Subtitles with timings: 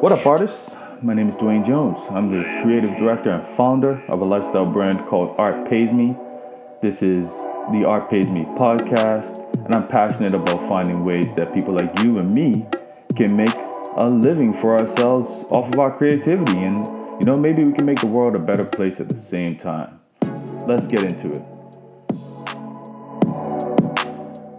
[0.00, 0.74] What up, artists?
[1.00, 1.98] My name is Dwayne Jones.
[2.10, 6.16] I'm the creative director and founder of a lifestyle brand called Art Pays Me.
[6.80, 7.28] This is
[7.70, 12.18] the Art Pays Me podcast, and I'm passionate about finding ways that people like you
[12.18, 12.66] and me
[13.16, 13.54] can make
[13.96, 16.58] a living for ourselves off of our creativity.
[16.58, 16.86] And,
[17.20, 20.00] you know, maybe we can make the world a better place at the same time.
[20.66, 21.42] Let's get into it.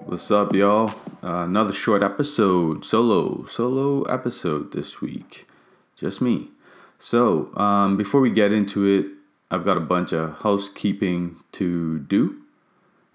[0.06, 0.94] What's up, y'all?
[1.24, 5.48] Uh, another short episode, solo, solo episode this week.
[5.96, 6.50] Just me.
[6.98, 9.06] So, um, before we get into it,
[9.50, 12.42] I've got a bunch of housekeeping to do.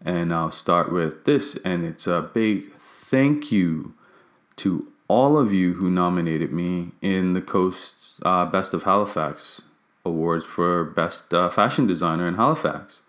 [0.03, 1.57] And I'll start with this.
[1.67, 3.93] And it's a big thank you
[4.57, 9.63] to all of you who nominated me in the Coast's uh, Best of Halifax
[10.07, 13.03] Awards for Best uh, Fashion Designer in Halifax.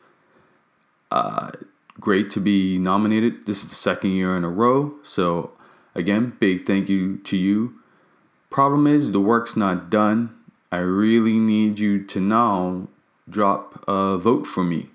[1.99, 3.45] Great to be nominated.
[3.45, 4.93] This is the second year in a row.
[5.03, 5.51] So,
[5.95, 7.73] again, big thank you to you.
[8.49, 10.35] Problem is, the work's not done.
[10.71, 12.87] I really need you to now
[13.27, 14.89] drop a vote for me.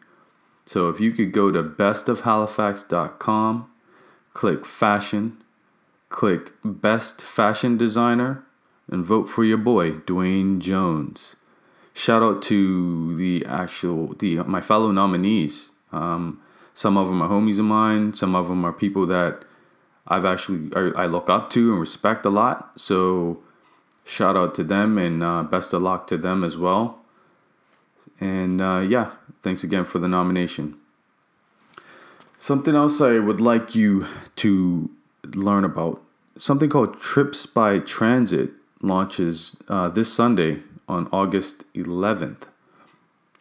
[0.67, 3.71] So, if you could go to bestofhalifax.com,
[4.33, 5.37] click fashion,
[6.09, 8.45] click best fashion designer,
[8.89, 11.37] and vote for your boy, Dwayne Jones.
[11.93, 15.71] Shout out to the actual the my fellow nominees.
[15.93, 16.41] Um,
[16.75, 18.13] some of them are homies of mine.
[18.15, 19.45] Some of them are people that
[20.09, 22.79] I've actually I look up to and respect a lot.
[22.79, 23.39] So
[24.05, 26.99] shout out to them and uh, best of luck to them as well.
[28.21, 30.77] And uh, yeah, thanks again for the nomination.
[32.39, 34.91] Something else I would like you to
[35.35, 36.03] learn about
[36.37, 38.51] something called Trips by Transit
[38.83, 42.49] launches uh, this Sunday on August 11th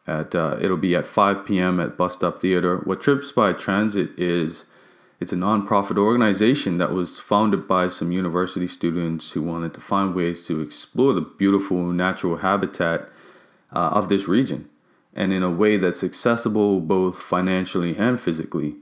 [0.05, 1.79] at uh, it'll be at 5 p.m.
[1.79, 2.77] at Bus Stop Theater.
[2.77, 4.65] What Trips by Transit is
[5.19, 10.13] it's a nonprofit organization that was founded by some university students who wanted to find
[10.13, 13.09] ways to explore the beautiful natural habitat
[13.71, 14.69] uh, of this region
[15.15, 18.75] and in a way that's accessible both financially and physically.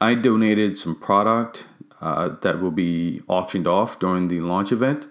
[0.00, 1.66] I donated some product
[2.00, 5.06] uh, that will be auctioned off during the launch event.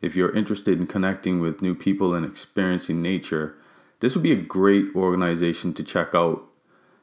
[0.00, 3.56] If you're interested in connecting with new people and experiencing nature,
[4.00, 6.42] this would be a great organization to check out.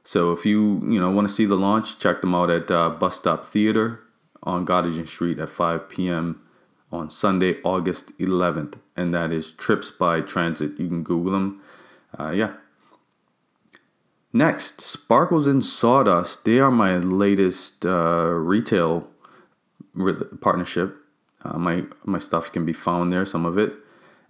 [0.03, 2.89] So if you you know want to see the launch, check them out at uh,
[2.89, 4.01] Bus Stop Theater
[4.43, 6.41] on Gottingen Street at 5 p.m.
[6.91, 10.79] on Sunday, August 11th, and that is Trips by Transit.
[10.79, 11.61] You can Google them.
[12.17, 12.53] Uh, yeah.
[14.33, 16.45] Next, Sparkles and Sawdust.
[16.45, 19.07] They are my latest uh, retail
[20.41, 20.97] partnership.
[21.43, 23.73] Uh, my my stuff can be found there, some of it,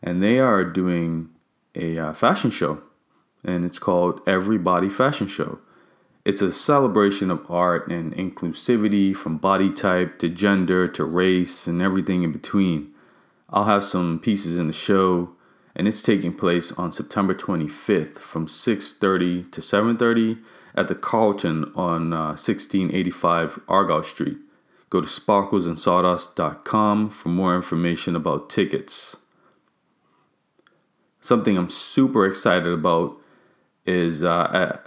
[0.02, 1.30] and they are doing
[1.78, 2.82] a uh, fashion show,
[3.44, 5.60] and it's called Everybody Fashion Show.
[6.26, 11.82] It's a celebration of art and inclusivity from body type to gender to race and
[11.82, 12.92] everything in between.
[13.50, 15.38] I'll have some pieces in the show
[15.78, 20.40] and it's taking place on September 25th from 6:30 to 7:30
[20.76, 24.40] at the Carleton on uh, 1685 Argyle Street.
[24.90, 29.18] Go to sparklesandsawdust.com for more information about tickets.
[31.28, 33.18] Something I'm super excited about
[33.86, 34.80] is uh,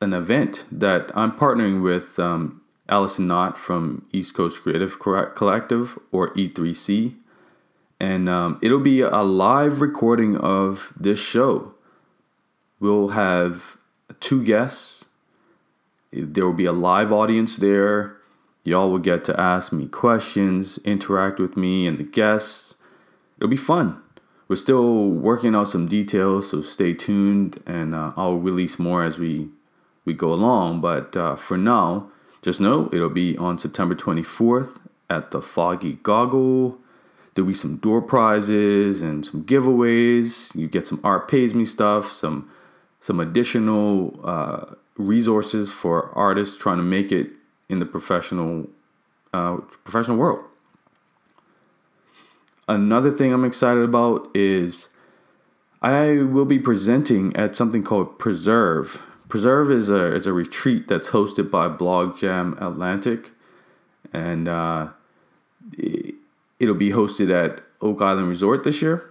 [0.00, 6.30] an event that I'm partnering with um, Allison Knott from East Coast Creative Collective or
[6.30, 7.16] E3C.
[8.00, 11.74] And um, it'll be a live recording of this show.
[12.80, 13.76] We'll have
[14.20, 15.04] two guests.
[16.10, 18.16] There will be a live audience there.
[18.64, 22.76] Y'all will get to ask me questions, interact with me and the guests.
[23.36, 24.00] It'll be fun.
[24.48, 29.18] We're still working out some details, so stay tuned, and uh, I'll release more as
[29.18, 29.48] we
[30.06, 30.80] we go along.
[30.80, 32.10] But uh, for now,
[32.40, 34.78] just know it'll be on September 24th
[35.10, 36.78] at the Foggy Goggle.
[37.34, 40.54] There'll be some door prizes and some giveaways.
[40.54, 42.50] You get some art pays me stuff, some
[43.00, 47.30] some additional uh, resources for artists trying to make it
[47.68, 48.66] in the professional
[49.34, 50.47] uh, professional world.
[52.68, 54.90] Another thing I'm excited about is
[55.80, 59.02] I will be presenting at something called Preserve.
[59.28, 63.30] Preserve is a is a retreat that's hosted by Blog Jam Atlantic,
[64.12, 64.88] and uh,
[66.58, 69.10] it'll be hosted at Oak Island Resort this year.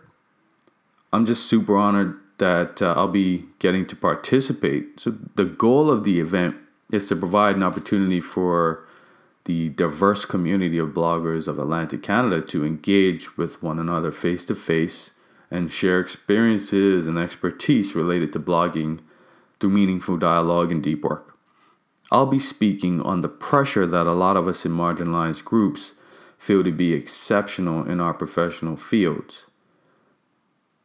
[1.12, 5.00] I'm just super honored that uh, I'll be getting to participate.
[5.00, 6.56] So the goal of the event
[6.92, 8.87] is to provide an opportunity for
[9.48, 14.54] the diverse community of bloggers of Atlantic Canada to engage with one another face to
[14.54, 15.14] face
[15.50, 19.00] and share experiences and expertise related to blogging
[19.58, 21.38] through meaningful dialogue and deep work.
[22.12, 25.94] I'll be speaking on the pressure that a lot of us in marginalized groups
[26.38, 29.48] feel to be exceptional in our professional fields.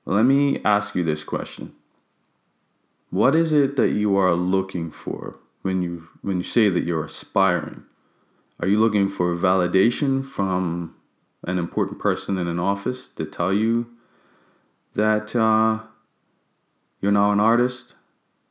[0.06, 1.74] Let me ask you this question.
[3.10, 7.04] What is it that you are looking for when you when you say that you're
[7.04, 7.84] aspiring?
[8.62, 10.96] Are you looking for validation from
[11.44, 13.88] an important person in an office to tell you
[14.94, 15.80] that uh,
[17.02, 17.96] you're now an artist?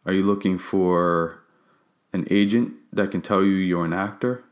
[0.05, 1.45] Are you looking for
[2.13, 4.43] an agent that can tell you you're an actor?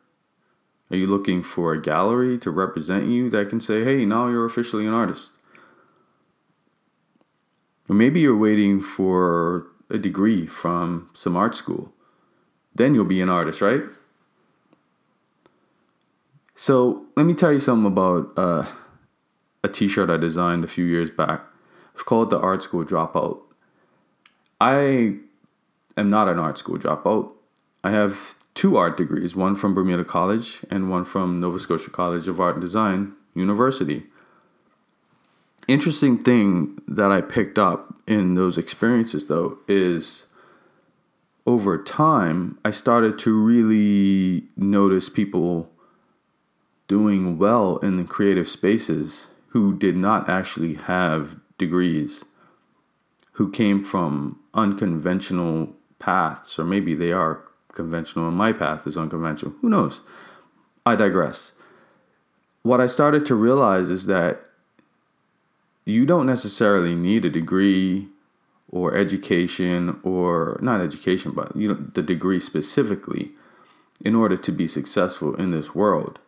[0.93, 4.47] Are you looking for a gallery to represent you that can say, hey, now you're
[4.47, 5.33] officially an artist?
[7.89, 11.93] Or maybe you're waiting for a degree from some art school.
[12.77, 13.83] Then you'll be an artist, right?
[16.61, 18.67] So let me tell you something about uh,
[19.63, 21.43] a T-shirt I designed a few years back.
[21.95, 23.43] It's called the Art School Dropout.
[24.61, 25.19] I
[25.97, 27.31] am not an art school dropout.
[27.85, 32.27] I have two art degrees, one from Bermuda College and one from Nova Scotia College
[32.27, 34.03] of Art and Design University.
[35.69, 40.27] Interesting thing that I picked up in those experiences though is
[41.47, 45.71] over time I started to really notice people
[46.89, 52.25] doing well in the creative spaces who did not actually have degrees,
[53.33, 59.55] who came from unconventional paths, or maybe they are conventional and my path is unconventional.
[59.61, 60.03] Who knows?
[60.85, 61.53] I digress.
[62.63, 64.41] What I started to realize is that
[65.85, 68.09] you don't necessarily need a degree
[68.71, 73.31] or education or not education but you know the degree specifically
[74.05, 76.19] in order to be successful in this world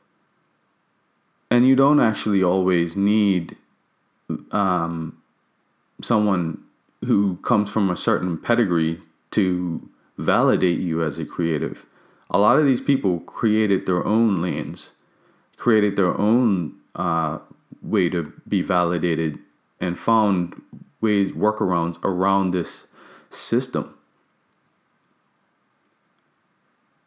[1.50, 3.56] and you don't actually always need
[4.52, 5.20] um,
[6.00, 6.62] someone
[7.04, 9.00] who comes from a certain pedigree
[9.32, 9.88] to
[10.18, 11.86] validate you as a creative.
[12.30, 14.90] A lot of these people created their own lanes,
[15.56, 17.38] created their own uh,
[17.82, 19.38] way to be validated,
[19.80, 20.60] and found
[21.00, 22.86] ways, workarounds around this
[23.30, 23.94] system.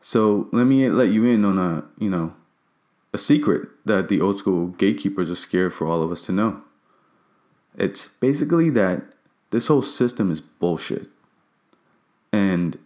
[0.01, 2.33] So let me let you in on a, you know,
[3.13, 6.61] a secret that the old school gatekeepers are scared for all of us to know.
[7.77, 9.03] It's basically that
[9.51, 11.07] this whole system is bullshit.
[12.31, 12.77] And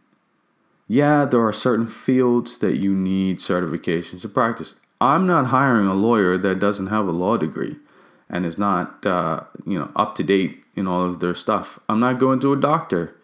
[0.88, 4.76] yeah, there are certain fields that you need certifications to practice.
[5.00, 7.78] I'm not hiring a lawyer that doesn't have a law degree
[8.30, 11.80] and is not, uh, you know, up to date in all of their stuff.
[11.88, 13.16] I'm not going to a doctor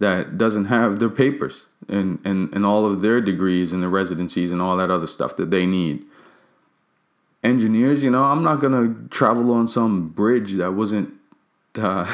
[0.00, 4.50] that doesn't have their papers and, and, and all of their degrees and their residencies
[4.50, 6.04] and all that other stuff that they need
[7.60, 11.12] engineers, you know, I'm not gonna travel on some bridge that wasn't
[11.76, 12.06] uh,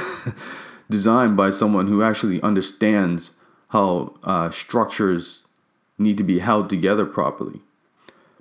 [0.90, 3.32] designed by someone who actually understands
[3.68, 5.42] how uh, structures
[5.98, 7.60] need to be held together properly.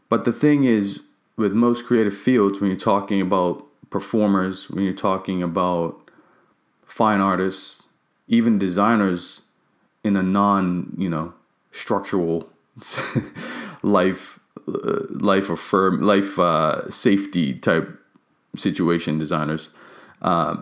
[0.10, 1.02] But the thing is,
[1.38, 6.10] with most creative fields, when you're talking about performers, when you're talking about
[6.86, 7.88] fine artists,
[8.28, 9.42] even designers
[10.04, 11.34] in a non, you know,
[11.72, 12.50] structural
[13.84, 18.00] life life affirm life uh, safety type
[18.56, 19.70] situation designers.
[20.22, 20.58] Uh,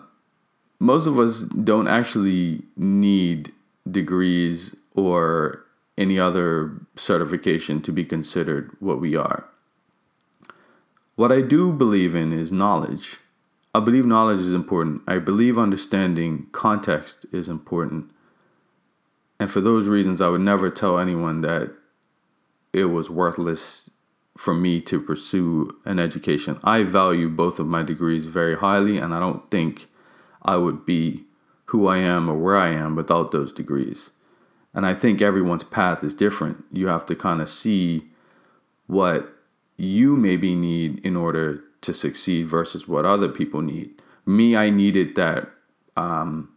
[0.80, 3.52] most of us don't actually need
[3.90, 5.64] degrees or
[5.98, 9.46] any other certification to be considered what we are.
[11.16, 13.18] What I do believe in is knowledge.
[13.76, 15.02] I believe knowledge is important.
[15.08, 18.12] I believe understanding context is important.
[19.40, 21.72] And for those reasons, I would never tell anyone that
[22.72, 23.90] it was worthless
[24.38, 26.60] for me to pursue an education.
[26.64, 29.88] I value both of my degrees very highly, and I don't think
[30.42, 31.26] I would be
[31.66, 34.10] who I am or where I am without those degrees.
[34.74, 36.66] And I think everyone's path is different.
[36.72, 38.10] You have to kind of see
[38.88, 39.34] what
[39.78, 44.02] you maybe need in order to succeed versus what other people need.
[44.26, 45.50] Me, I needed that
[45.96, 46.50] um,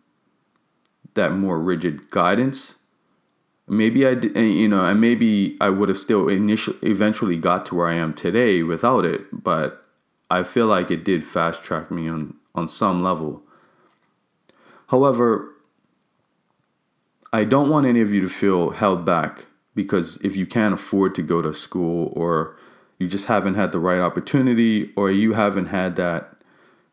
[1.15, 2.77] that more rigid guidance.
[3.69, 7.89] Maybe I, you know, and maybe I would have still initially, eventually got to where
[7.89, 9.23] I am today without it.
[9.33, 9.85] But
[10.31, 13.43] I feel like it did fast track me on on some level.
[14.89, 15.53] However,
[17.33, 21.15] I don't want any of you to feel held back because if you can't afford
[21.17, 22.57] to go to school or
[22.99, 26.37] you just haven't had the right opportunity or you haven't had that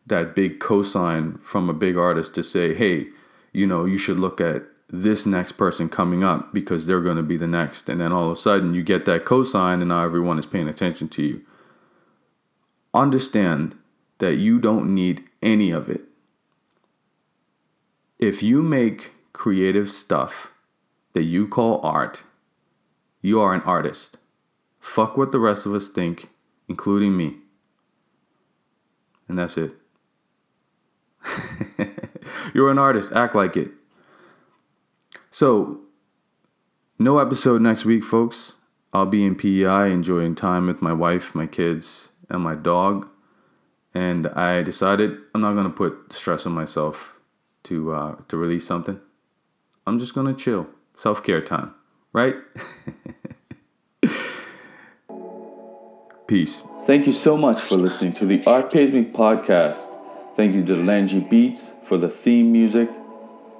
[0.05, 3.07] that big cosign from a big artist to say, "Hey,
[3.53, 4.63] you know, you should look at
[4.93, 8.25] this next person coming up because they're going to be the next." And then all
[8.25, 11.41] of a sudden you get that cosign and now everyone is paying attention to you.
[12.93, 13.75] Understand
[14.19, 16.01] that you don't need any of it.
[18.19, 20.53] If you make creative stuff
[21.13, 22.21] that you call art,
[23.21, 24.17] you are an artist.
[24.79, 26.29] Fuck what the rest of us think,
[26.67, 27.37] including me.
[29.27, 29.71] And that's it.
[32.53, 33.71] You're an artist, act like it.
[35.33, 35.79] So,
[36.99, 38.53] no episode next week, folks.
[38.93, 43.09] I'll be in PEI enjoying time with my wife, my kids, and my dog.
[43.95, 47.19] And I decided I'm not going to put stress on myself
[47.63, 48.99] to uh, to release something.
[49.87, 50.67] I'm just going to chill.
[50.93, 51.73] Self care time,
[52.13, 52.35] right?
[56.27, 56.63] Peace.
[56.85, 59.83] Thank you so much for listening to the Art Pays Me podcast.
[60.35, 62.87] Thank you to Langy Beats for the theme music.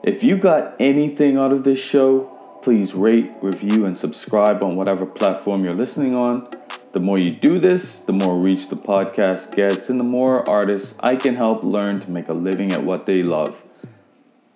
[0.04, 2.30] If you got anything out of this show,
[2.62, 6.46] please rate, review, and subscribe on whatever platform you're listening on.
[6.92, 10.94] The more you do this, the more reach the podcast gets, and the more artists
[11.00, 13.64] I can help learn to make a living at what they love.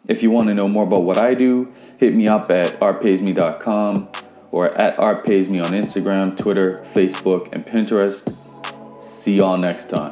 [0.06, 4.10] If you want to know more about what I do, hit me up at artpaysme.com
[4.52, 8.30] or at artpaysme on Instagram, Twitter, Facebook, and Pinterest.
[9.02, 10.12] See y'all next time.